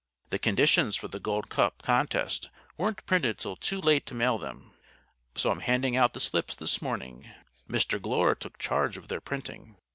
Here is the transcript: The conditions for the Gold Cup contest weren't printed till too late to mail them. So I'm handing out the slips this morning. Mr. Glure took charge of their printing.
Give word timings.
The 0.31 0.39
conditions 0.39 0.95
for 0.95 1.07
the 1.09 1.19
Gold 1.19 1.51
Cup 1.51 1.83
contest 1.83 2.49
weren't 2.75 3.05
printed 3.05 3.37
till 3.37 3.55
too 3.55 3.79
late 3.79 4.07
to 4.07 4.15
mail 4.15 4.39
them. 4.39 4.71
So 5.35 5.51
I'm 5.51 5.59
handing 5.59 5.95
out 5.95 6.13
the 6.15 6.19
slips 6.19 6.55
this 6.55 6.81
morning. 6.81 7.29
Mr. 7.69 8.01
Glure 8.01 8.33
took 8.33 8.57
charge 8.57 8.97
of 8.97 9.09
their 9.09 9.21
printing. 9.21 9.75